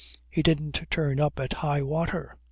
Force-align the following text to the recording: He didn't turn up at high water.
He 0.31 0.41
didn't 0.41 0.87
turn 0.89 1.19
up 1.19 1.39
at 1.39 1.53
high 1.61 1.83
water. 1.83 2.35